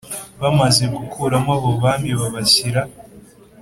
Bamaze 0.41 0.83
gukuramo 0.95 1.51
abo 1.57 1.71
bami 1.81 2.11
babashyira 2.19 2.81